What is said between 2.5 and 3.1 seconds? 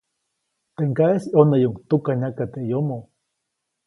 teʼ yomo,.